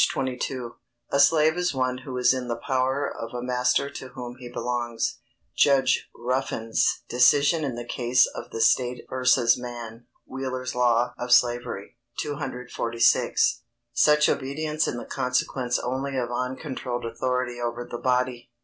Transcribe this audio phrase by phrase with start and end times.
[0.09, 0.77] 22.]
[1.11, 4.49] A slave is one who is in the power of a master to whom he
[4.51, 5.19] belongs.
[5.55, 9.43] [Sidenote: Judge Ruffin's Decision in the case of The State v.
[9.61, 10.07] Mann.
[10.25, 13.61] Wheeler's Law of Slavery, 246.]
[13.93, 18.49] ——Such obedience is the consequence only of uncontrolled authority over the body.